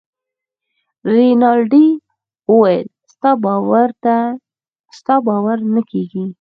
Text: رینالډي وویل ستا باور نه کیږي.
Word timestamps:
رینالډي 1.13 1.87
وویل 2.49 2.87
ستا 4.97 5.15
باور 5.25 5.57
نه 5.73 5.81
کیږي. 5.91 6.23